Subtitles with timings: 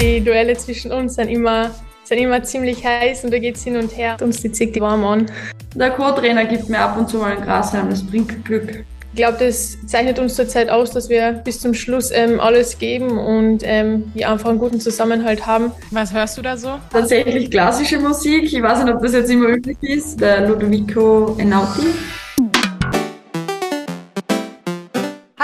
[0.00, 1.70] Die Duelle zwischen uns sind immer,
[2.04, 4.16] sind immer ziemlich heiß und da geht es hin und her.
[4.20, 5.26] Uns die zieht die warm an.
[5.74, 8.84] Der Co-Trainer gibt mir ab und zu mal ein Grashalm, das bringt Glück.
[9.12, 13.18] Ich glaube, das zeichnet uns zurzeit aus, dass wir bis zum Schluss ähm, alles geben
[13.18, 15.72] und ähm, ja, einfach einen guten Zusammenhalt haben.
[15.90, 16.78] Was hörst du da so?
[16.92, 18.44] Tatsächlich klassische Musik.
[18.44, 20.20] Ich weiß nicht, ob das jetzt immer üblich ist.
[20.20, 21.86] Der Ludovico Enauti.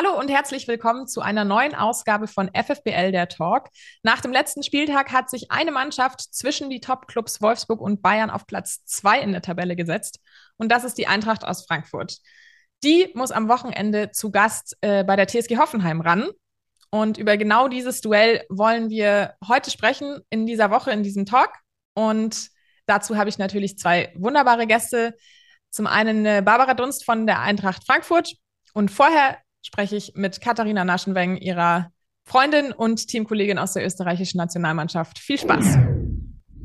[0.02, 3.68] Hallo und herzlich willkommen zu einer neuen Ausgabe von FFBL der Talk.
[4.02, 8.46] Nach dem letzten Spieltag hat sich eine Mannschaft zwischen die Top-Clubs Wolfsburg und Bayern auf
[8.46, 10.18] Platz zwei in der Tabelle gesetzt.
[10.57, 12.18] Und das ist die Eintracht aus Frankfurt.
[12.82, 16.30] Die muss am Wochenende zu Gast äh, bei der TSG Hoffenheim ran.
[16.90, 21.52] Und über genau dieses Duell wollen wir heute sprechen in dieser Woche, in diesem Talk.
[21.94, 22.48] Und
[22.86, 25.14] dazu habe ich natürlich zwei wunderbare Gäste.
[25.71, 28.34] Zum einen äh, Barbara Dunst von der Eintracht Frankfurt.
[28.74, 31.90] Und vorher spreche ich mit Katharina Naschenweng, ihrer
[32.25, 35.19] Freundin und Teamkollegin aus der österreichischen Nationalmannschaft.
[35.19, 35.78] Viel Spaß!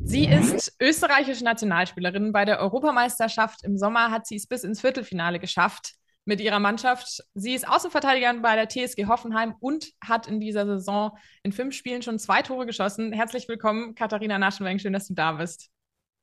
[0.04, 2.32] Sie ist österreichische Nationalspielerin.
[2.32, 7.24] Bei der Europameisterschaft im Sommer hat sie es bis ins Viertelfinale geschafft mit ihrer Mannschaft.
[7.34, 12.02] Sie ist Außenverteidigerin bei der TSG Hoffenheim und hat in dieser Saison in fünf Spielen
[12.02, 13.12] schon zwei Tore geschossen.
[13.12, 14.80] Herzlich willkommen, Katharina Naschenweng.
[14.80, 15.70] Schön, dass du da bist.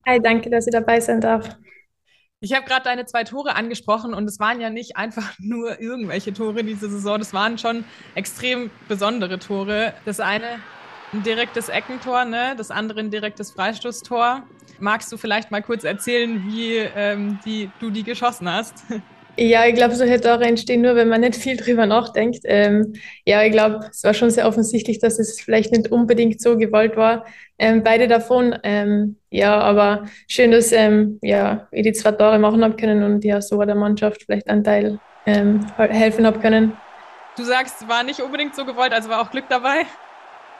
[0.06, 1.58] Hi, danke, dass ich dabei sein darf.
[2.44, 6.34] Ich habe gerade deine zwei Tore angesprochen und es waren ja nicht einfach nur irgendwelche
[6.34, 9.94] Tore diese Saison, das waren schon extrem besondere Tore.
[10.04, 10.60] Das eine
[11.14, 12.54] ein direktes Eckentor, ne?
[12.54, 14.42] das andere ein direktes Freistoßtor.
[14.78, 18.84] Magst du vielleicht mal kurz erzählen, wie ähm, die, du die geschossen hast?
[19.36, 22.40] Ja, ich glaube, solche Tore entstehen nur, wenn man nicht viel drüber nachdenkt.
[22.44, 22.92] Ähm,
[23.24, 26.96] ja, ich glaube, es war schon sehr offensichtlich, dass es vielleicht nicht unbedingt so gewollt
[26.96, 27.26] war.
[27.58, 28.56] Ähm, beide davon.
[28.62, 33.24] Ähm, ja, aber schön, dass ähm, ja, ich die zwei Tore machen habe können und
[33.24, 36.72] ja, so der Mannschaft vielleicht einen Teil ähm, helfen habe können.
[37.36, 39.82] Du sagst, war nicht unbedingt so gewollt, also war auch Glück dabei?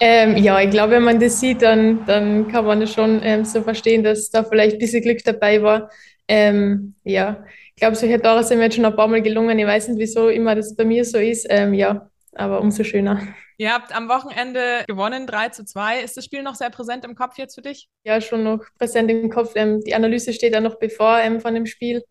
[0.00, 3.62] Ähm, ja, ich glaube, wenn man das sieht, dann, dann kann man das schon so
[3.62, 5.88] verstehen, dass da vielleicht ein bisschen Glück dabei war.
[6.28, 9.58] ja, ich glaube, solche Tore sind mir jetzt schon ein paar Mal gelungen.
[9.58, 11.46] Ich weiß nicht, wieso immer das bei mir so ist.
[11.50, 13.20] Ähm, ja, aber umso schöner.
[13.56, 16.00] Ihr habt am Wochenende gewonnen, 3 zu 2.
[16.00, 17.88] Ist das Spiel noch sehr präsent im Kopf jetzt für dich?
[18.04, 19.52] Ja, schon noch präsent im Kopf.
[19.56, 22.04] Ähm, die Analyse steht ja noch bevor ähm, von dem Spiel.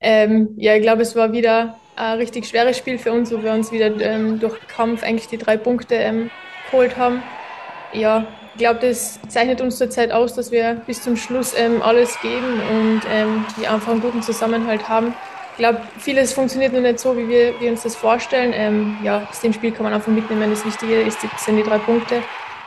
[0.00, 3.52] Ähm, ja, ich glaube, es war wieder ein richtig schweres Spiel für uns, wo wir
[3.52, 6.30] uns wieder ähm, durch Kampf eigentlich die drei Punkte ähm,
[6.70, 7.22] geholt haben.
[7.92, 8.26] Ja,
[8.60, 12.60] ich glaube, das zeichnet uns zurzeit aus, dass wir bis zum Schluss ähm, alles geben
[12.60, 15.14] und ähm, ja, einfach einen guten Zusammenhalt haben.
[15.52, 18.52] Ich glaube, vieles funktioniert noch nicht so, wie wir, wir uns das vorstellen.
[18.54, 20.50] Ähm, ja, aus dem Spiel kann man einfach mitnehmen.
[20.50, 22.22] Das Wichtige ist, sind die drei Punkte.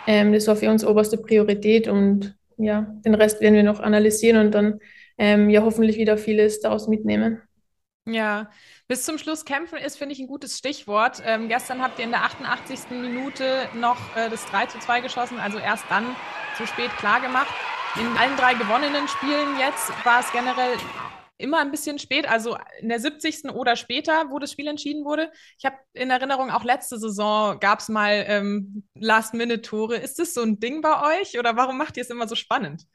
[0.08, 4.48] Ähm, das war für uns oberste Priorität und ja, den Rest werden wir noch analysieren
[4.48, 4.80] und dann
[5.20, 7.40] ähm, ja hoffentlich wieder vieles daraus mitnehmen.
[8.08, 8.50] Ja,
[8.88, 11.22] bis zum Schluss kämpfen ist, finde ich, ein gutes Stichwort.
[11.26, 12.90] Ähm, gestern habt ihr in der 88.
[12.92, 16.16] Minute noch äh, das 3 zu 2 geschossen, also erst dann
[16.58, 17.48] zu spät klar gemacht.
[17.96, 20.78] In allen drei gewonnenen Spielen jetzt war es generell
[21.38, 23.52] immer ein bisschen spät, also in der 70.
[23.52, 25.32] oder später, wo das Spiel entschieden wurde.
[25.58, 29.98] Ich habe in Erinnerung, auch letzte Saison gab es mal ähm, Last-Minute-Tore.
[29.98, 32.86] Ist das so ein Ding bei euch oder warum macht ihr es immer so spannend?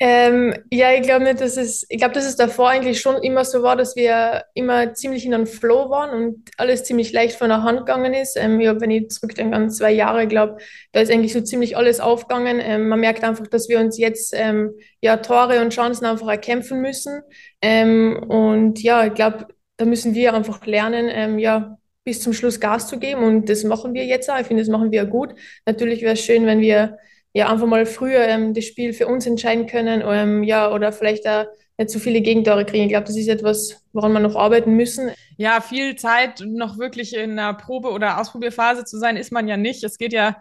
[0.00, 3.44] Ähm, ja, ich glaube nicht, dass es, ich glaube, dass es davor eigentlich schon immer
[3.44, 7.48] so war, dass wir immer ziemlich in einem Flow waren und alles ziemlich leicht von
[7.48, 8.36] der Hand gegangen ist.
[8.36, 10.58] Ähm, ja, wenn ich zurückdenke an zwei Jahre, glaube
[10.92, 12.60] da ist eigentlich so ziemlich alles aufgegangen.
[12.60, 16.80] Ähm, man merkt einfach, dass wir uns jetzt ähm, ja Tore und Chancen einfach erkämpfen
[16.80, 17.22] müssen.
[17.62, 19.46] Ähm, und ja, ich glaube,
[19.76, 23.64] da müssen wir einfach lernen, ähm, ja, bis zum Schluss Gas zu geben und das
[23.64, 24.38] machen wir jetzt auch.
[24.38, 25.34] Ich finde, das machen wir gut.
[25.66, 26.98] Natürlich wäre es schön, wenn wir
[27.34, 31.26] ja einfach mal früher ähm, das Spiel für uns entscheiden können, ähm, ja, oder vielleicht
[31.26, 31.46] da
[31.76, 32.84] nicht so viele Gegentore kriegen.
[32.84, 35.10] Ich glaube, das ist etwas, woran wir noch arbeiten müssen.
[35.36, 39.56] Ja, viel Zeit noch wirklich in einer Probe- oder Ausprobierphase zu sein, ist man ja
[39.56, 39.82] nicht.
[39.82, 40.36] Es geht ja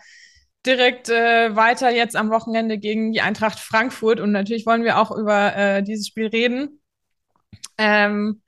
[0.66, 5.12] direkt äh, weiter jetzt am Wochenende gegen die Eintracht Frankfurt und natürlich wollen wir auch
[5.12, 6.80] über äh, dieses Spiel reden.
[7.78, 8.42] Ähm,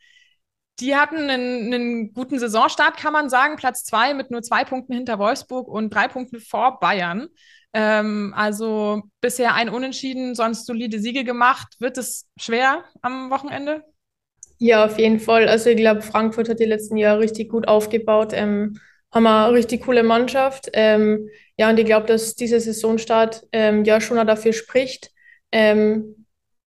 [0.79, 3.55] die hatten einen, einen, guten Saisonstart, kann man sagen.
[3.55, 7.27] Platz zwei mit nur zwei Punkten hinter Wolfsburg und drei Punkten vor Bayern.
[7.75, 11.75] Ähm, also bisher ein Unentschieden, sonst solide Siege gemacht.
[11.79, 13.83] Wird es schwer am Wochenende?
[14.59, 15.49] Ja, auf jeden Fall.
[15.49, 18.31] Also ich glaube, Frankfurt hat die letzten Jahre richtig gut aufgebaut.
[18.33, 18.79] Ähm,
[19.13, 20.69] haben eine richtig coole Mannschaft.
[20.71, 25.11] Ähm, ja, und ich glaube, dass dieser Saisonstart ähm, ja schon auch dafür spricht,
[25.51, 26.25] ähm,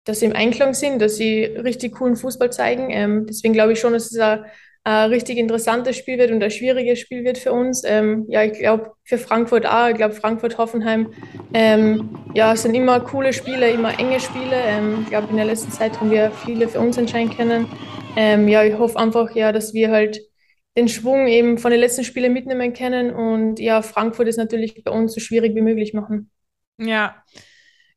[0.05, 2.89] dass sie im Einklang sind, dass sie richtig coolen Fußball zeigen.
[2.89, 4.45] Ähm, deswegen glaube ich schon, dass es ein
[4.85, 7.83] ein richtig interessantes Spiel wird und ein schwieriges Spiel wird für uns.
[7.83, 9.89] Ähm, ja, ich glaube für Frankfurt auch.
[9.89, 11.11] Ich glaube Frankfurt, Hoffenheim,
[11.53, 14.55] ähm, ja, sind immer coole Spiele, immer enge Spiele.
[14.55, 17.67] Ähm, ich glaube in der letzten Zeit haben wir viele für uns entscheiden können.
[18.15, 20.21] Ähm, ja, ich hoffe einfach, ja, dass wir halt
[20.77, 24.91] den Schwung eben von den letzten Spielen mitnehmen können und ja, Frankfurt ist natürlich bei
[24.91, 26.29] uns so schwierig wie möglich machen.
[26.77, 27.23] Ja.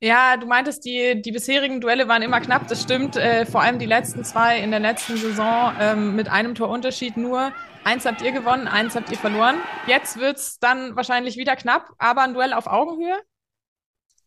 [0.01, 3.17] Ja, du meintest, die, die bisherigen Duelle waren immer knapp, das stimmt.
[3.17, 7.53] Äh, vor allem die letzten zwei in der letzten Saison ähm, mit einem Torunterschied nur.
[7.83, 9.57] Eins habt ihr gewonnen, eins habt ihr verloren.
[9.89, 13.19] Jetzt wird es dann wahrscheinlich wieder knapp, aber ein Duell auf Augenhöhe?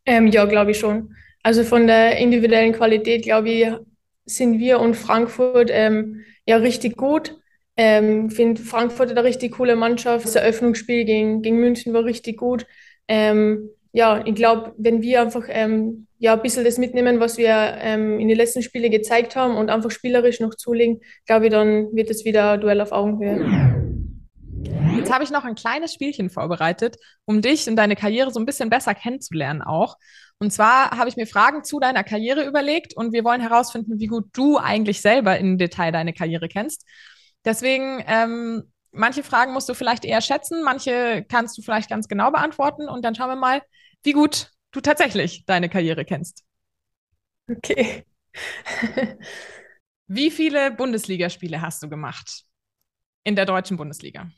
[0.05, 1.15] Ähm, ja, glaube ich schon.
[1.41, 3.67] Also von der individuellen Qualität, glaube ich,
[4.25, 7.37] sind wir und Frankfurt ähm, ja richtig gut.
[7.77, 10.25] Ähm, finde Frankfurt eine richtig coole Mannschaft.
[10.25, 12.65] Das Eröffnungsspiel gegen, gegen München war richtig gut.
[13.07, 17.49] Ähm, ja, ich glaube, wenn wir einfach ähm, ja, ein bisschen das mitnehmen, was wir
[17.79, 21.93] ähm, in den letzten Spielen gezeigt haben und einfach spielerisch noch zulegen, glaube ich, dann
[21.93, 23.81] wird es wieder ein Duell auf Augenhöhe.
[24.95, 28.45] Jetzt habe ich noch ein kleines Spielchen vorbereitet, um dich und deine Karriere so ein
[28.45, 29.97] bisschen besser kennenzulernen auch.
[30.37, 34.07] Und zwar habe ich mir Fragen zu deiner Karriere überlegt und wir wollen herausfinden, wie
[34.07, 36.85] gut du eigentlich selber im Detail deine Karriere kennst.
[37.45, 42.31] Deswegen ähm, manche Fragen musst du vielleicht eher schätzen, manche kannst du vielleicht ganz genau
[42.31, 43.61] beantworten und dann schauen wir mal,
[44.03, 46.43] wie gut du tatsächlich deine Karriere kennst.
[47.49, 48.05] Okay.
[50.07, 52.45] wie viele Bundesligaspiele hast du gemacht
[53.23, 54.29] in der deutschen Bundesliga?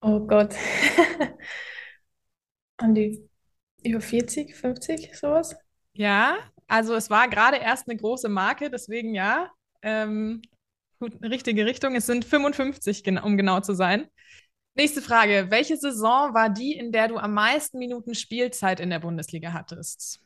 [0.00, 0.54] Oh Gott.
[2.76, 3.28] An die
[3.82, 5.56] über 40, 50, sowas?
[5.92, 6.38] Ja,
[6.68, 9.50] also es war gerade erst eine große Marke, deswegen ja.
[9.82, 10.42] Ähm,
[11.00, 11.94] Gut, richtige Richtung.
[11.94, 14.08] Es sind 55, um genau zu sein.
[14.78, 15.46] Nächste Frage.
[15.50, 20.20] Welche Saison war die, in der du am meisten Minuten Spielzeit in der Bundesliga hattest?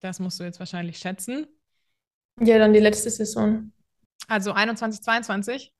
[0.00, 1.46] Das musst du jetzt wahrscheinlich schätzen.
[2.40, 3.70] Ja, dann die letzte Saison.
[4.28, 5.74] Also 21, 22?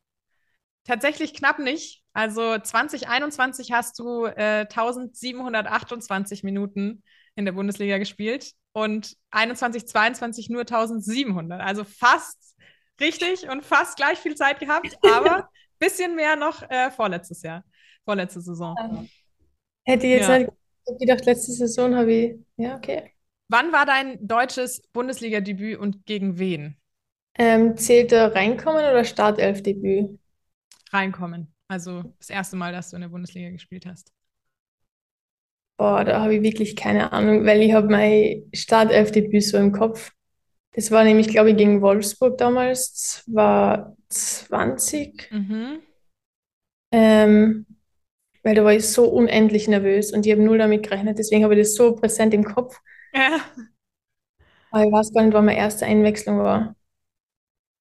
[0.85, 2.03] Tatsächlich knapp nicht.
[2.13, 7.03] Also 2021 hast du äh, 1728 Minuten
[7.35, 11.63] in der Bundesliga gespielt und 21, 22 nur 1700.
[11.63, 12.57] Also fast
[13.01, 15.45] richtig und fast gleich viel Zeit gehabt, aber ein
[15.79, 17.65] bisschen mehr noch äh, vorletztes Jahr,
[18.11, 18.75] vorletzte Saison.
[18.77, 19.05] Ja.
[19.85, 20.39] Hätte ich jetzt ja.
[20.39, 20.51] nicht
[20.99, 22.35] gedacht, letzte Saison habe ich.
[22.57, 23.13] Ja, okay.
[23.49, 26.77] Wann war dein deutsches Bundesliga-Debüt und gegen wen?
[27.39, 30.19] Ähm, zählte Reinkommen oder Startelf-Debüt?
[30.93, 31.55] Reinkommen.
[31.69, 34.13] Also das erste Mal, dass du in der Bundesliga gespielt hast.
[35.77, 40.11] Boah, da habe ich wirklich keine Ahnung, weil ich habe mein Startelf-Debüt so im Kopf.
[40.73, 45.31] Das war nämlich, glaube ich, gegen Wolfsburg damals, war 20.
[45.31, 45.81] Mhm.
[46.93, 47.67] Ähm,
[48.43, 51.55] weil da war ich so unendlich nervös und ich habe null damit gerechnet, deswegen habe
[51.55, 52.79] ich das so präsent im Kopf.
[53.13, 53.41] Ja.
[54.71, 56.77] Aber ich weiß gar nicht, wann meine erste Einwechslung war.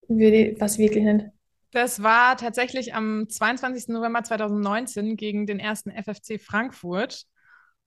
[0.08, 1.26] Würde was wirklich nicht.
[1.72, 3.90] Das war tatsächlich am 22.
[3.90, 7.26] November 2019 gegen den ersten FFC Frankfurt.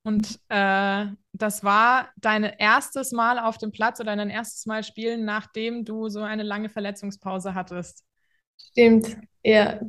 [0.05, 5.25] Und äh, das war dein erstes Mal auf dem Platz oder dein erstes Mal spielen,
[5.25, 8.05] nachdem du so eine lange Verletzungspause hattest.
[8.71, 9.81] Stimmt, ja.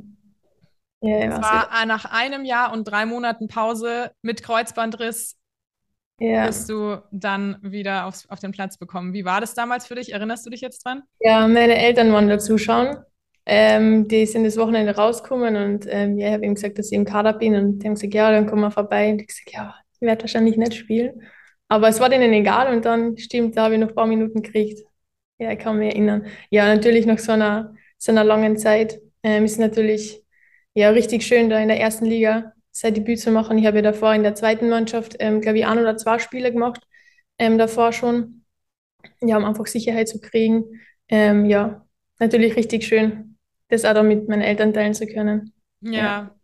[1.04, 1.86] Ja, ja das war ja.
[1.86, 5.36] nach einem Jahr und drei Monaten Pause mit Kreuzbandriss
[6.18, 6.46] ja.
[6.46, 9.12] bist du dann wieder aufs, auf den Platz bekommen.
[9.12, 10.12] Wie war das damals für dich?
[10.12, 11.02] Erinnerst du dich jetzt dran?
[11.20, 12.96] Ja, meine Eltern waren da zuschauen.
[13.46, 16.96] Ähm, die sind das Wochenende rausgekommen und ähm, ja, ich habe ihm gesagt, dass ich
[16.96, 19.10] im Kader bin und die haben gesagt, ja, dann komm mal vorbei.
[19.10, 21.22] Und ich gesagt, ja, ich werde wahrscheinlich nicht spielen.
[21.68, 24.42] Aber es war denen egal und dann, stimmt, da habe ich noch ein paar Minuten
[24.42, 24.80] gekriegt.
[25.38, 26.26] Ja, ich kann mich erinnern.
[26.48, 30.23] Ja, natürlich nach so einer, so einer langen Zeit ähm, ist natürlich
[30.74, 33.56] ja, richtig schön, da in der ersten Liga sein Debüt zu machen.
[33.58, 36.52] Ich habe ja davor in der zweiten Mannschaft, ähm, glaube ich, ein oder zwei Spiele
[36.52, 36.82] gemacht,
[37.38, 38.44] ähm, davor schon.
[39.20, 40.80] Ja, um einfach Sicherheit zu kriegen.
[41.08, 41.86] Ähm, ja,
[42.18, 43.36] natürlich richtig schön,
[43.68, 45.52] das auch dann mit meinen Eltern teilen zu können.
[45.80, 46.34] Ja, ja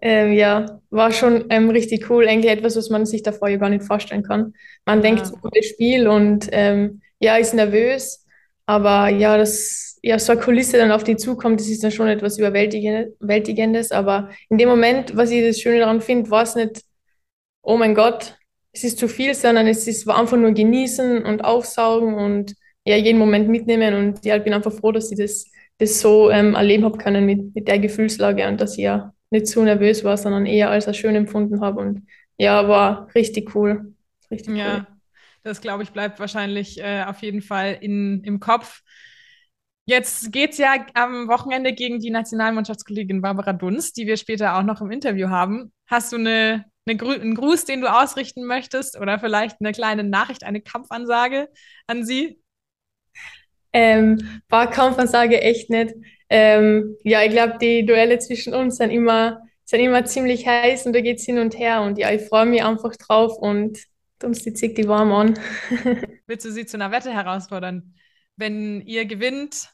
[0.01, 2.29] Ähm, ja, war schon ähm, richtig cool.
[2.29, 4.53] Eigentlich etwas, was man sich davor ja gar nicht vorstellen kann.
[4.85, 8.27] Man denkt, es ist ein gutes Spiel und ähm, ja, ist nervös.
[8.69, 12.07] Aber ja, das, ja, so eine Kulisse dann auf die zukommt, das ist dann schon
[12.07, 13.93] etwas Überwältigendes.
[13.93, 16.83] Aber in dem Moment, was ich das Schöne daran finde, war es nicht,
[17.63, 18.37] oh mein Gott,
[18.73, 22.97] es ist zu viel, sondern es ist, war einfach nur genießen und aufsaugen und ja,
[22.97, 23.95] jeden Moment mitnehmen.
[23.95, 25.47] Und ja, ich bin einfach froh, dass ich das,
[25.79, 29.47] das so ähm, erleben habe können mit, mit der Gefühlslage und dass ich ja nicht
[29.47, 31.81] zu nervös war, sondern eher als schön empfunden habe.
[31.81, 32.07] Und
[32.37, 33.95] ja, war richtig cool.
[34.31, 34.98] Richtig ja, cool.
[35.49, 38.83] Das glaube ich bleibt wahrscheinlich äh, auf jeden Fall in, im Kopf.
[39.87, 44.63] Jetzt geht es ja am Wochenende gegen die Nationalmannschaftskollegin Barbara Dunst, die wir später auch
[44.63, 45.73] noch im Interview haben.
[45.87, 50.05] Hast du eine, eine Gru einen Gruß, den du ausrichten möchtest oder vielleicht eine kleine
[50.05, 51.49] Nachricht, eine Kampfansage
[51.87, 52.39] an sie?
[53.73, 55.95] Ähm, war Kampfansage echt nicht.
[56.29, 60.93] Ähm, ja, ich glaube, die Duelle zwischen uns sind immer, sind immer ziemlich heiß und
[60.93, 61.81] da geht es hin und her.
[61.81, 63.79] Und ja, ich freue mich einfach drauf und
[64.25, 65.39] uns die zieht die warm an.
[66.27, 67.95] Willst du sie zu einer Wette herausfordern?
[68.37, 69.71] Wenn ihr gewinnt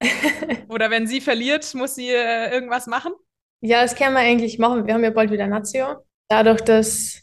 [0.68, 3.12] oder wenn sie verliert, muss sie äh, irgendwas machen?
[3.60, 4.86] Ja, das können wir eigentlich machen.
[4.86, 5.96] Wir haben ja bald wieder Nation.
[6.28, 7.22] Dadurch, dass,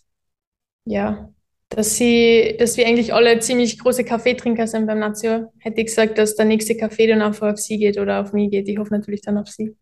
[0.86, 1.30] ja,
[1.70, 6.18] dass sie, dass wir eigentlich alle ziemlich große Kaffeetrinker sind beim Nazio, hätte ich gesagt,
[6.18, 8.68] dass der nächste Kaffee dann einfach auf sie geht oder auf mich geht.
[8.68, 9.76] Ich hoffe natürlich dann auf sie.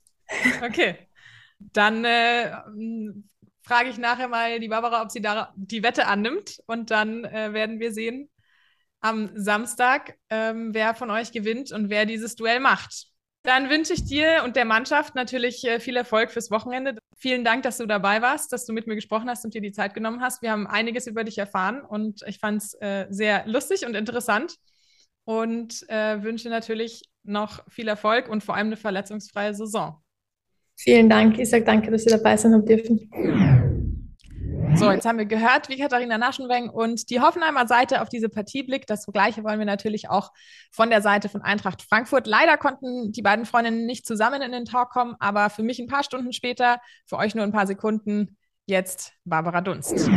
[0.66, 0.96] Okay.
[1.60, 2.52] Dann äh,
[3.62, 7.54] frage ich nachher mal die Barbara, ob sie da die Wette annimmt und dann äh,
[7.54, 8.30] werden wir sehen
[9.02, 13.08] am Samstag, ähm, wer von euch gewinnt und wer dieses Duell macht.
[13.44, 16.98] Dann wünsche ich dir und der Mannschaft natürlich äh, viel Erfolg fürs Wochenende.
[17.18, 19.72] Vielen Dank, dass du dabei warst, dass du mit mir gesprochen hast und dir die
[19.72, 20.44] Zeit genommen hast.
[20.44, 24.58] Wir haben einiges über dich erfahren und ich fand es äh, sehr lustig und interessant
[25.24, 30.01] und äh, wünsche natürlich noch viel Erfolg und vor allem eine verletzungsfreie Saison.
[30.84, 31.38] Vielen Dank.
[31.38, 33.12] Ich sage danke, dass Sie dabei sein haben dürfen.
[34.74, 38.64] So, jetzt haben wir gehört, wie Katharina Naschenweng und die Hoffenheimer Seite auf diese Partie
[38.64, 38.90] blickt.
[38.90, 40.32] Das Gleiche wollen wir natürlich auch
[40.72, 42.26] von der Seite von Eintracht Frankfurt.
[42.26, 45.88] Leider konnten die beiden Freundinnen nicht zusammen in den Talk kommen, aber für mich ein
[45.88, 50.10] paar Stunden später, für euch nur ein paar Sekunden, jetzt Barbara Dunst.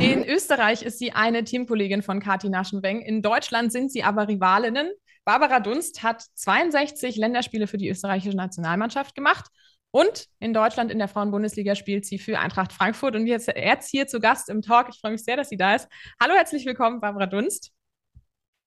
[0.00, 3.00] In Österreich ist sie eine Teamkollegin von Kati Naschenweng.
[3.00, 4.90] In Deutschland sind sie aber Rivalinnen.
[5.24, 9.50] Barbara Dunst hat 62 Länderspiele für die österreichische Nationalmannschaft gemacht
[9.92, 13.14] und in Deutschland in der Frauenbundesliga spielt sie für Eintracht Frankfurt.
[13.14, 14.88] Und jetzt, jetzt hier zu Gast im Talk.
[14.88, 15.86] Ich freue mich sehr, dass sie da ist.
[16.20, 17.72] Hallo, herzlich willkommen, Barbara Dunst.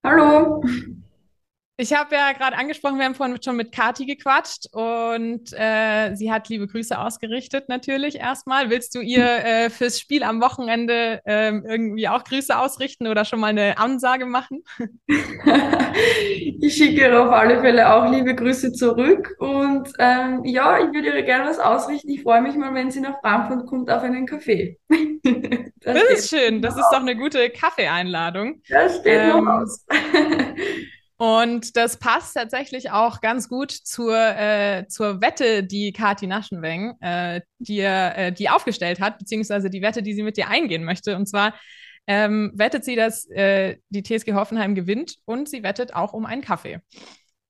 [0.06, 0.64] Hallo.
[1.78, 6.32] Ich habe ja gerade angesprochen, wir haben vorhin schon mit Kati gequatscht und äh, sie
[6.32, 8.70] hat liebe Grüße ausgerichtet, natürlich erstmal.
[8.70, 13.42] Willst du ihr äh, fürs Spiel am Wochenende äh, irgendwie auch Grüße ausrichten oder schon
[13.42, 14.64] mal eine Ansage machen?
[16.62, 21.14] ich schicke ihr auf alle Fälle auch liebe Grüße zurück und ähm, ja, ich würde
[21.14, 22.10] ihr gerne was ausrichten.
[22.10, 24.80] Ich freue mich mal, wenn sie nach Frankfurt kommt auf einen Kaffee.
[25.82, 28.62] das, das ist schön, das ist doch eine gute Kaffeeeinladung.
[28.70, 29.86] Das steht ähm, noch aus.
[31.18, 37.42] Und das passt tatsächlich auch ganz gut zur, äh, zur Wette, die Kati Naschenweng äh,
[37.60, 41.16] dir, äh, die aufgestellt hat, beziehungsweise die Wette, die sie mit dir eingehen möchte.
[41.16, 41.54] Und zwar
[42.08, 46.42] ähm, wettet sie, dass äh, die TSG Hoffenheim gewinnt und sie wettet auch um einen
[46.42, 46.80] Kaffee.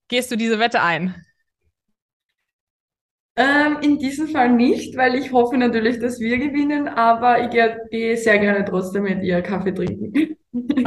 [0.10, 1.15] Gehst du diese Wette ein?
[3.38, 8.15] Ähm, in diesem Fall nicht, weil ich hoffe natürlich, dass wir gewinnen, aber ich gehe
[8.15, 10.38] sehr gerne trotzdem mit ihr Kaffee trinken.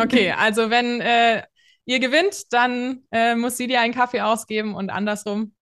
[0.00, 1.42] Okay, also wenn äh,
[1.88, 5.54] ihr gewinnt, dann äh, muss sie dir einen Kaffee ausgeben und andersrum.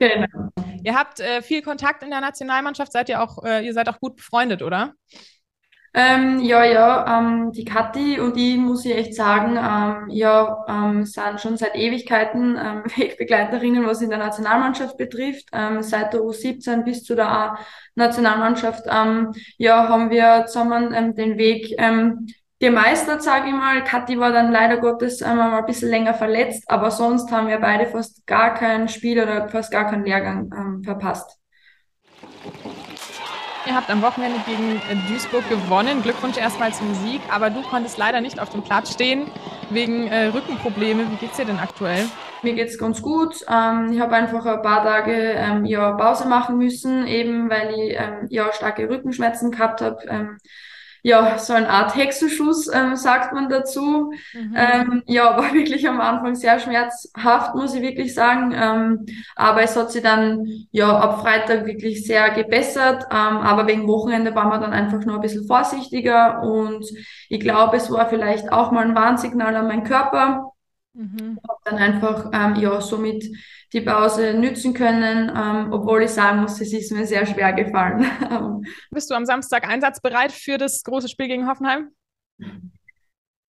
[0.00, 0.50] Genau.
[0.82, 4.00] Ihr habt äh, viel Kontakt in der Nationalmannschaft, seid ihr auch, äh, ihr seid auch
[4.00, 4.94] gut befreundet, oder?
[5.96, 11.04] Ähm, ja, ja, ähm, die Kathi und ich muss ich echt sagen, ähm, ja, ähm,
[11.04, 15.46] sind schon seit Ewigkeiten ähm, Wegbegleiterinnen, was in der Nationalmannschaft betrifft.
[15.52, 17.58] Ähm, seit der U17 bis zu der A
[17.94, 22.26] Nationalmannschaft, ähm, ja, haben wir zusammen ähm, den Weg ähm,
[22.60, 23.84] gemeistert, sage ich mal.
[23.84, 27.58] Kathi war dann leider Gottes einmal mal ein bisschen länger verletzt, aber sonst haben wir
[27.58, 31.38] beide fast gar kein Spiel oder fast gar keinen Lehrgang ähm, verpasst.
[33.66, 36.02] Ihr habt am Wochenende gegen äh, Duisburg gewonnen.
[36.02, 39.26] Glückwunsch erstmal zum Sieg, aber du konntest leider nicht auf dem Platz stehen
[39.70, 41.10] wegen äh, Rückenprobleme.
[41.10, 42.04] Wie geht's dir denn aktuell?
[42.42, 43.36] Mir geht's ganz gut.
[43.50, 47.96] Ähm, ich habe einfach ein paar Tage ähm, ja, Pause machen müssen, eben weil ich
[47.98, 49.96] ähm, ja starke Rückenschmerzen gehabt habe.
[50.08, 50.38] Ähm,
[51.06, 54.10] ja, so eine Art Hexenschuss, ähm, sagt man dazu.
[54.32, 54.54] Mhm.
[54.56, 58.54] Ähm, ja, war wirklich am Anfang sehr schmerzhaft, muss ich wirklich sagen.
[58.56, 59.04] Ähm,
[59.36, 63.04] aber es hat sich dann, ja, ab Freitag wirklich sehr gebessert.
[63.10, 66.42] Ähm, aber wegen Wochenende waren wir dann einfach nur ein bisschen vorsichtiger.
[66.42, 66.86] Und
[67.28, 70.53] ich glaube, es war vielleicht auch mal ein Warnsignal an meinen Körper.
[70.94, 71.40] Mhm.
[71.48, 73.24] Hab dann einfach, ähm, ja, somit
[73.72, 78.04] die Pause nützen können, ähm, obwohl ich sagen muss, es ist mir sehr schwer gefallen.
[78.90, 81.90] Bist du am Samstag einsatzbereit für das große Spiel gegen Hoffenheim?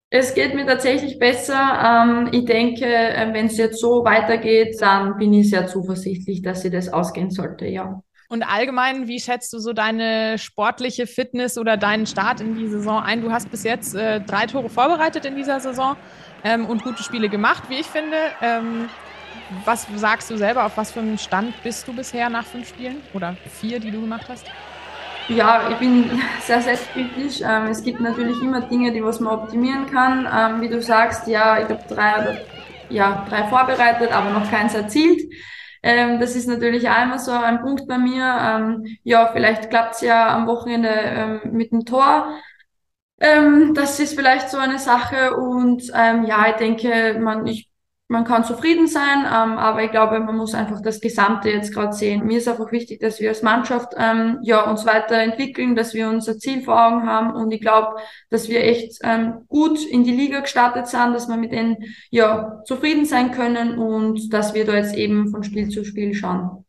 [0.09, 2.05] Es geht mir tatsächlich besser.
[2.07, 6.63] Ähm, ich denke, äh, wenn es jetzt so weitergeht, dann bin ich sehr zuversichtlich, dass
[6.63, 8.01] sie das ausgehen sollte, ja.
[8.29, 13.03] Und allgemein, wie schätzt du so deine sportliche Fitness oder deinen Start in die Saison
[13.03, 13.21] ein?
[13.21, 15.97] Du hast bis jetzt äh, drei Tore vorbereitet in dieser Saison
[16.45, 18.17] ähm, und gute Spiele gemacht, wie ich finde.
[18.41, 18.89] Ähm,
[19.65, 23.03] was sagst du selber, auf was für einem Stand bist du bisher nach fünf Spielen
[23.13, 24.47] oder vier, die du gemacht hast?
[25.29, 27.41] Ja, ich bin sehr selbstkritisch.
[27.41, 30.29] Ähm, es gibt natürlich immer Dinge, die was man optimieren kann.
[30.31, 32.47] Ähm, wie du sagst, ja, ich habe drei,
[32.91, 35.23] ja, drei vorbereitet, aber noch keins erzielt.
[35.83, 38.25] Ähm, das ist natürlich auch immer so ein Punkt bei mir.
[38.25, 42.39] Ähm, ja, vielleicht klappt's ja am Wochenende ähm, mit dem Tor.
[43.21, 45.37] Ähm, das ist vielleicht so eine Sache.
[45.37, 47.71] Und ähm, ja, ich denke, man, ich
[48.09, 51.95] man kann zufrieden sein, ähm, aber ich glaube, man muss einfach das Gesamte jetzt gerade
[51.95, 52.27] sehen.
[52.27, 56.39] Mir ist einfach wichtig, dass wir als Mannschaft ähm, ja uns weiterentwickeln, dass wir unser
[56.39, 57.97] Ziel vor Augen haben und ich glaube,
[58.29, 61.77] dass wir echt ähm, gut in die Liga gestartet sind, dass wir mit denen
[62.11, 66.65] ja zufrieden sein können und dass wir da jetzt eben von Spiel zu Spiel schauen.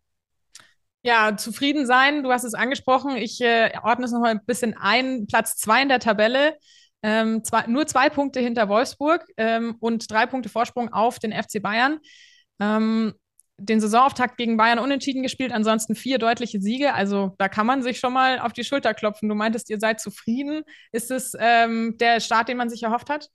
[1.06, 3.16] Ja, zufrieden sein, du hast es angesprochen.
[3.16, 5.28] Ich äh, ordne es noch mal ein bisschen ein.
[5.28, 6.58] Platz zwei in der Tabelle.
[7.04, 11.62] Ähm, zwei, nur zwei Punkte hinter Wolfsburg ähm, und drei Punkte Vorsprung auf den FC
[11.62, 12.00] Bayern.
[12.60, 13.14] Ähm,
[13.60, 16.96] den Saisonauftakt gegen Bayern unentschieden gespielt, ansonsten vier deutliche Siege.
[16.96, 19.30] Also da kann man sich schon mal auf die Schulter klopfen.
[19.30, 20.64] Du meintest, ihr seid zufrieden.
[20.92, 23.30] Ist es ähm, der Start, den man sich erhofft hat?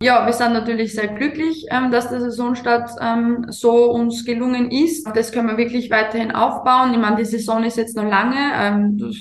[0.00, 5.04] Ja, wir sind natürlich sehr glücklich, ähm, dass der Saisonstart ähm, so uns gelungen ist.
[5.12, 6.92] Das können wir wirklich weiterhin aufbauen.
[6.92, 8.36] Ich meine, die Saison ist jetzt noch lange.
[8.54, 9.12] Ähm,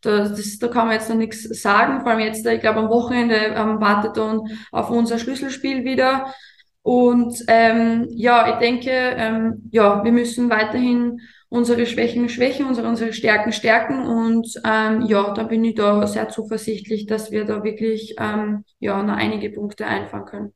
[0.00, 2.00] da, das, da kann man jetzt noch nichts sagen.
[2.00, 6.32] Vor allem jetzt, ich glaube, am Wochenende wartet dann auf unser Schlüsselspiel wieder.
[6.80, 11.20] Und ähm, ja, ich denke, ähm, ja, wir müssen weiterhin
[11.52, 14.06] unsere Schwächen schwächen, unsere, unsere Stärken stärken.
[14.06, 19.02] Und ähm, ja, da bin ich da sehr zuversichtlich, dass wir da wirklich ähm, ja,
[19.02, 20.54] noch einige Punkte einfahren können.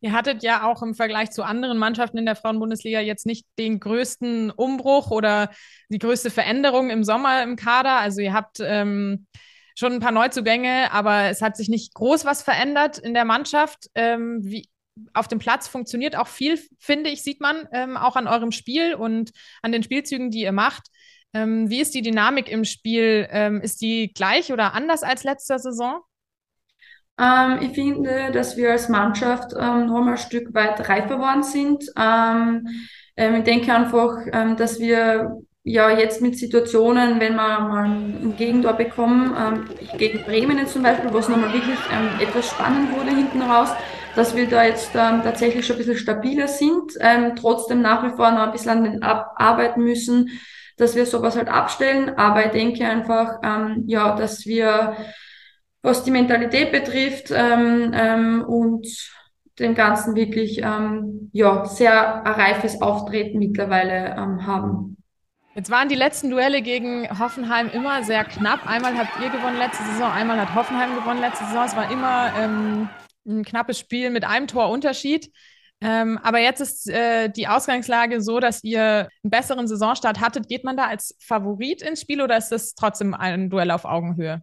[0.00, 3.78] Ihr hattet ja auch im Vergleich zu anderen Mannschaften in der Frauenbundesliga jetzt nicht den
[3.78, 5.50] größten Umbruch oder
[5.88, 7.98] die größte Veränderung im Sommer im Kader.
[7.98, 9.28] Also ihr habt ähm,
[9.76, 13.88] schon ein paar Neuzugänge, aber es hat sich nicht groß was verändert in der Mannschaft.
[13.94, 14.66] Ähm, wie,
[15.14, 18.94] auf dem Platz funktioniert auch viel, finde ich, sieht man ähm, auch an eurem Spiel
[18.94, 19.30] und
[19.62, 20.88] an den Spielzügen, die ihr macht.
[21.34, 23.26] Ähm, wie ist die Dynamik im Spiel?
[23.30, 26.00] Ähm, ist die gleich oder anders als letzter Saison?
[27.18, 31.42] Ähm, ich finde, dass wir als Mannschaft ähm, noch mal ein Stück weit reifer geworden
[31.42, 31.84] sind.
[31.96, 32.66] Ähm,
[33.16, 38.72] ähm, ich denke einfach, dass wir ja jetzt mit Situationen, wenn wir mal ein Gegentor
[38.72, 41.78] bekommen, gegen Bremen zum Beispiel, wo es nochmal wirklich
[42.18, 43.68] etwas spannend wurde hinten raus,
[44.14, 46.92] dass wir da jetzt tatsächlich schon ein bisschen stabiler sind,
[47.38, 50.30] trotzdem nach wie vor noch ein bisschen an den Ab arbeiten müssen,
[50.76, 52.16] dass wir sowas halt abstellen.
[52.18, 53.40] Aber ich denke einfach,
[53.86, 54.96] ja, dass wir
[55.82, 58.86] was die Mentalität betrifft ähm, ähm, und
[59.58, 64.96] dem Ganzen wirklich ähm, ja, sehr reifes Auftreten mittlerweile ähm, haben.
[65.54, 68.66] Jetzt waren die letzten Duelle gegen Hoffenheim immer sehr knapp.
[68.66, 71.64] Einmal habt ihr gewonnen letzte Saison, einmal hat Hoffenheim gewonnen letzte Saison.
[71.66, 72.88] Es war immer ähm,
[73.26, 75.30] ein knappes Spiel mit einem Torunterschied.
[75.80, 80.48] Ähm, aber jetzt ist äh, die Ausgangslage so, dass ihr einen besseren Saisonstart hattet.
[80.48, 84.42] Geht man da als Favorit ins Spiel oder ist das trotzdem ein Duell auf Augenhöhe?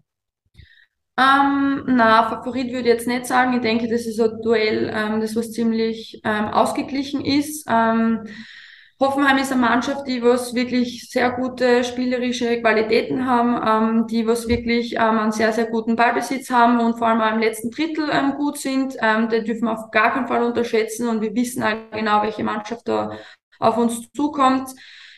[1.17, 3.53] Ähm, na, Favorit würde ich jetzt nicht sagen.
[3.53, 7.65] Ich denke, das ist ein Duell, ähm, das was ziemlich ähm, ausgeglichen ist.
[7.69, 8.25] Ähm,
[9.01, 14.49] Hoffenheim ist eine Mannschaft, die was wirklich sehr gute spielerische Qualitäten haben, ähm, die was
[14.49, 18.09] wirklich ähm, einen sehr, sehr guten Ballbesitz haben und vor allem auch im letzten Drittel
[18.11, 18.97] ähm, gut sind.
[19.01, 22.43] Ähm, den dürfen wir auf gar keinen Fall unterschätzen und wir wissen auch genau, welche
[22.43, 23.11] Mannschaft da
[23.57, 24.69] auf uns zukommt.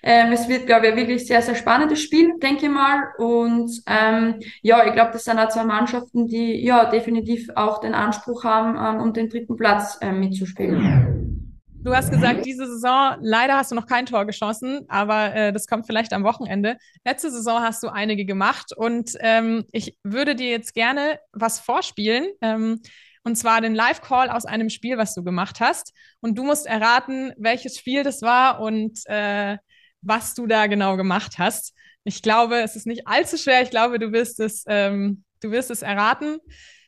[0.03, 3.13] Ähm, es wird, glaube ich, ein wirklich sehr, sehr spannendes Spiel, denke ich mal.
[3.17, 7.95] Und ähm, ja, ich glaube, das sind auch zwei Mannschaften, die ja definitiv auch den
[7.95, 11.40] Anspruch haben, ähm, um den dritten Platz ähm, mitzuspielen.
[11.83, 15.65] Du hast gesagt, diese Saison, leider hast du noch kein Tor geschossen, aber äh, das
[15.65, 16.77] kommt vielleicht am Wochenende.
[17.03, 22.27] Letzte Saison hast du einige gemacht und ähm, ich würde dir jetzt gerne was vorspielen.
[22.41, 22.81] Ähm,
[23.23, 25.93] und zwar den Live-Call aus einem Spiel, was du gemacht hast.
[26.21, 29.57] Und du musst erraten, welches Spiel das war und äh,
[30.01, 31.73] was du da genau gemacht hast.
[32.03, 33.63] Ich glaube, es ist nicht allzu schwer.
[33.63, 36.37] Ich glaube, du wirst es ähm, du wirst es erraten.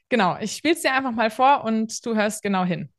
[0.09, 2.89] Genau, ich spiele es dir einfach mal vor und du hörst genau hin.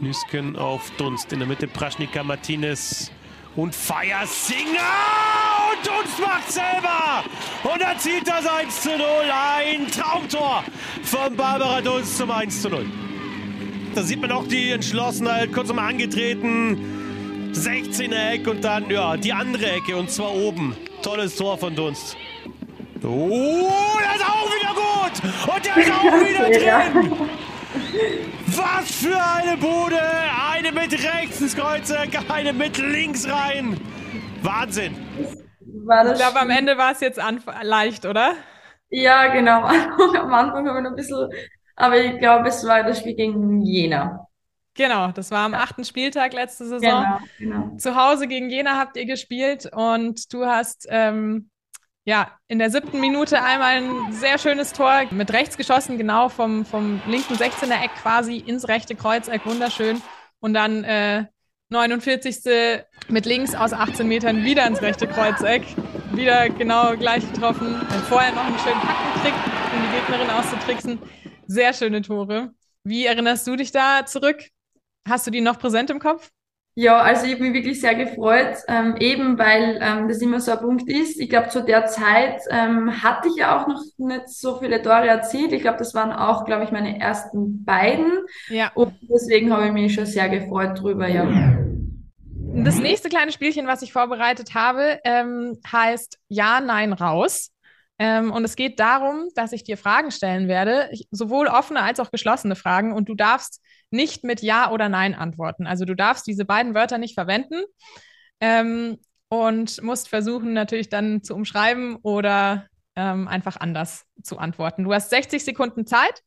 [0.00, 1.32] Nüsken auf Dunst.
[1.32, 3.10] In der Mitte Praschnika Martinez
[3.56, 4.68] und Feier Singer.
[5.70, 7.24] Und Dunst macht selber.
[7.64, 8.98] Und er zieht das 1 zu 0.
[9.30, 10.64] Ein Traumtor
[11.02, 12.86] von Barbara Dunst zum 1 zu 0.
[13.94, 17.52] Da sieht man auch die Entschlossenheit, kurz mal angetreten.
[17.52, 20.76] 16er Eck und dann, ja, die andere Ecke und zwar oben.
[21.02, 22.16] Tolles Tor von Dunst.
[23.02, 25.54] Oh, der ist auch wieder gut.
[25.54, 27.28] Und der ist auch wieder drin.
[28.56, 30.00] Was für eine Bude!
[30.50, 33.78] Eine mit rechts ins Kreuzeck, eine mit links rein.
[34.42, 34.96] Wahnsinn.
[35.60, 37.20] ich glaube, am Ende war es jetzt
[37.62, 38.32] leicht, oder?
[38.88, 39.64] Ja, genau.
[39.64, 41.28] Am Anfang haben wir noch ein bisschen,
[41.76, 44.26] aber ich glaube, es war das Spiel gegen Jena.
[44.74, 46.80] Genau, das war am achten Spieltag letzte Saison.
[46.80, 47.76] Genau, genau.
[47.76, 51.50] Zu Hause gegen Jena habt ihr gespielt und du hast ähm,
[52.08, 56.64] ja, in der siebten Minute einmal ein sehr schönes Tor mit rechts geschossen, genau vom,
[56.64, 60.00] vom linken 16er Eck quasi ins rechte Kreuzeck, wunderschön.
[60.40, 61.26] Und dann äh,
[61.68, 62.38] 49.
[63.08, 65.62] mit links aus 18 Metern wieder ins rechte Kreuzeck.
[66.12, 67.76] Wieder genau gleich getroffen.
[68.08, 69.34] Vorher noch einen schönen Hackentrick,
[69.74, 70.98] um die Gegnerin auszutricksen.
[71.46, 72.54] Sehr schöne Tore.
[72.84, 74.48] Wie erinnerst du dich da zurück?
[75.06, 76.30] Hast du die noch präsent im Kopf?
[76.80, 80.52] Ja, also ich habe mich wirklich sehr gefreut, ähm, eben weil ähm, das immer so
[80.52, 81.20] ein Punkt ist.
[81.20, 85.08] Ich glaube, zu der Zeit ähm, hatte ich ja auch noch nicht so viele Tore
[85.08, 85.50] erzielt.
[85.52, 88.12] Ich glaube, das waren auch, glaube ich, meine ersten beiden.
[88.48, 88.70] Ja.
[88.76, 91.26] Und deswegen habe ich mich schon sehr gefreut drüber, ja.
[92.54, 97.50] Das nächste kleine Spielchen, was ich vorbereitet habe, ähm, heißt Ja, Nein, Raus.
[97.98, 102.10] Ähm, und es geht darum, dass ich dir Fragen stellen werde, sowohl offene als auch
[102.10, 102.92] geschlossene Fragen.
[102.92, 105.66] Und du darfst nicht mit Ja oder Nein antworten.
[105.66, 107.62] Also du darfst diese beiden Wörter nicht verwenden
[108.40, 114.84] ähm, und musst versuchen natürlich dann zu umschreiben oder ähm, einfach anders zu antworten.
[114.84, 116.22] Du hast 60 Sekunden Zeit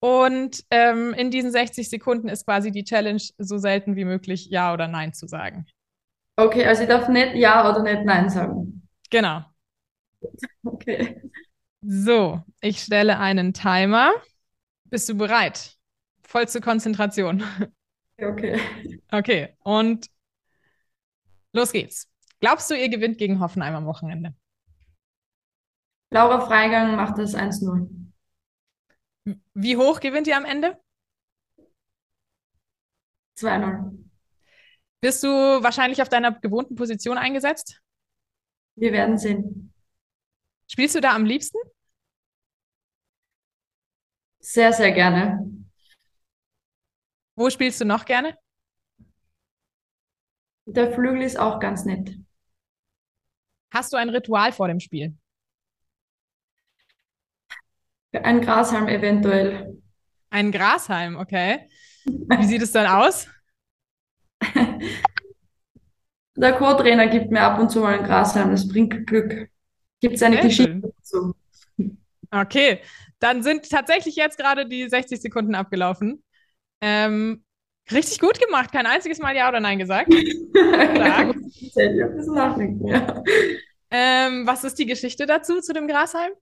[0.00, 4.72] und ähm, in diesen 60 Sekunden ist quasi die Challenge, so selten wie möglich Ja
[4.72, 5.66] oder Nein zu sagen.
[6.36, 8.88] Okay, also ich darf nicht Ja oder nicht Nein sagen.
[9.10, 9.44] Genau.
[10.64, 11.20] Okay.
[11.82, 14.12] So, ich stelle einen Timer.
[14.84, 15.76] Bist du bereit?
[16.32, 17.44] vollste Konzentration.
[18.20, 18.60] Okay.
[19.10, 20.08] Okay, und
[21.52, 22.08] los geht's.
[22.40, 24.34] Glaubst du, ihr gewinnt gegen Hoffenheim am Wochenende?
[26.10, 27.88] Laura Freigang macht das 1-0.
[29.54, 30.78] Wie hoch gewinnt ihr am Ende?
[33.38, 33.98] 2-0.
[35.00, 37.82] Bist du wahrscheinlich auf deiner gewohnten Position eingesetzt?
[38.76, 39.71] Wir werden sehen.
[40.72, 41.58] Spielst du da am liebsten?
[44.40, 45.46] Sehr, sehr gerne.
[47.36, 48.38] Wo spielst du noch gerne?
[50.64, 52.16] Der Flügel ist auch ganz nett.
[53.70, 55.14] Hast du ein Ritual vor dem Spiel?
[58.12, 59.78] Ein Grashalm eventuell.
[60.30, 61.68] Ein Grashalm, okay.
[62.06, 63.28] Wie sieht es dann aus?
[66.34, 69.51] Der Co-Trainer gibt mir ab und zu mal ein Grashalm, das bringt Glück.
[70.02, 70.82] Gibt es eine Sehr Geschichte schön.
[70.82, 71.34] dazu?
[72.30, 72.80] Okay,
[73.20, 76.24] dann sind tatsächlich jetzt gerade die 60 Sekunden abgelaufen.
[76.80, 77.44] Ähm,
[77.90, 78.72] richtig gut gemacht.
[78.72, 80.12] Kein einziges Mal Ja oder Nein gesagt.
[80.52, 81.36] Stark.
[82.84, 83.22] ja.
[83.90, 86.32] ähm, was ist die Geschichte dazu, zu dem Grashalm?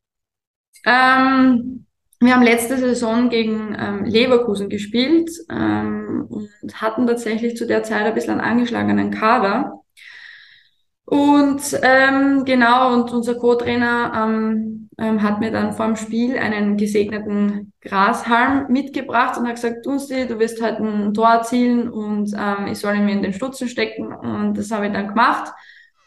[0.87, 1.87] Ähm,
[2.20, 8.07] wir haben letzte Saison gegen ähm, Leverkusen gespielt ähm, und hatten tatsächlich zu der Zeit
[8.07, 9.80] ein bisschen einen angeschlagenen Kader.
[11.11, 16.77] Und ähm, genau, und unser Co-Trainer ähm, ähm, hat mir dann vor dem Spiel einen
[16.77, 22.68] gesegneten Grashalm mitgebracht und hat gesagt, Dunsti, du wirst halt ein Tor erzielen und ähm,
[22.70, 24.12] ich soll ihn mir in den Stutzen stecken.
[24.12, 25.53] Und das habe ich dann gemacht.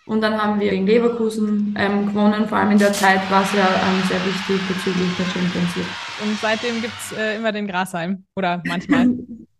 [0.06, 2.48] Und dann haben wir gegen Leverkusen ähm, gewonnen.
[2.48, 5.86] Vor allem in der Zeit war es ja ähm, sehr wichtig bezüglich der Champions League.
[6.22, 8.24] Und seitdem gibt's äh, immer den Grashalm.
[8.38, 9.08] Oder manchmal.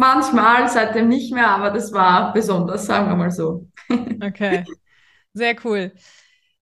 [0.00, 3.68] manchmal, seitdem nicht mehr, aber das war besonders, sagen wir mal so.
[4.22, 4.64] Okay,
[5.34, 5.92] sehr cool.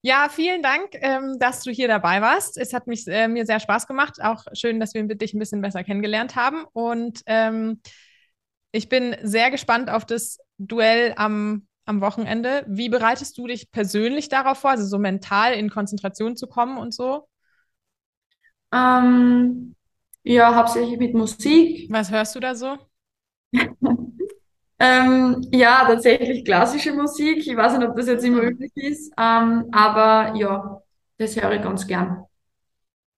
[0.00, 2.56] Ja, vielen Dank, ähm, dass du hier dabei warst.
[2.56, 4.22] Es hat mich, äh, mir sehr Spaß gemacht.
[4.22, 6.64] Auch schön, dass wir dich ein bisschen besser kennengelernt haben.
[6.72, 7.80] Und ähm,
[8.70, 12.64] ich bin sehr gespannt auf das Duell am, am Wochenende.
[12.68, 16.94] Wie bereitest du dich persönlich darauf vor, also so mental in Konzentration zu kommen und
[16.94, 17.28] so?
[18.72, 19.74] Ähm,
[20.22, 21.88] ja, hauptsächlich mit Musik.
[21.90, 22.78] Was hörst du da so?
[24.80, 27.38] Ähm, ja, tatsächlich klassische Musik.
[27.46, 30.82] Ich weiß nicht, ob das jetzt immer üblich ist, ähm, aber ja,
[31.18, 32.24] das höre ich ganz gern.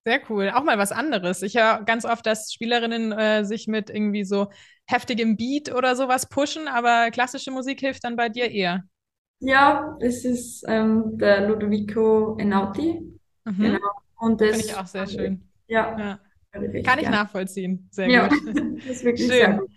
[0.06, 0.50] Sehr cool.
[0.54, 1.42] Auch mal was anderes.
[1.42, 4.48] Ich höre ganz oft, dass Spielerinnen äh, sich mit irgendwie so
[4.86, 8.84] heftigem Beat oder sowas pushen, aber klassische Musik hilft dann bei dir eher.
[9.40, 13.00] Ja, es ist ähm, der Ludovico Enauti.
[13.44, 13.62] Mhm.
[13.62, 13.90] Genau.
[14.18, 15.50] Und das Finde ich auch sehr schön.
[15.68, 16.20] Ja, Ja.
[16.82, 17.88] Kann ich nachvollziehen.
[17.92, 18.32] Sehr Ja, gut.
[18.84, 19.58] das ist wirklich sehr Schön.
[19.58, 19.70] gut.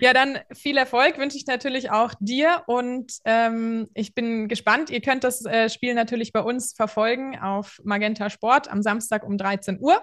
[0.00, 4.90] Ja, dann viel Erfolg wünsche ich natürlich auch dir und ähm, ich bin gespannt.
[4.90, 9.36] Ihr könnt das äh, Spiel natürlich bei uns verfolgen auf Magenta Sport am Samstag um
[9.36, 10.00] 13 Uhr.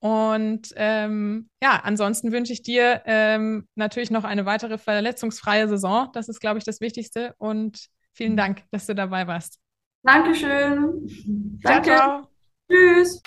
[0.00, 6.08] Und ähm, ja, ansonsten wünsche ich dir ähm, natürlich noch eine weitere verletzungsfreie Saison.
[6.12, 7.34] Das ist, glaube ich, das Wichtigste.
[7.38, 9.60] Und vielen Dank, dass du dabei warst.
[10.02, 11.06] Dankeschön.
[11.60, 11.90] Ciao, Danke.
[11.90, 12.28] ciao.
[12.68, 13.22] Tschüss.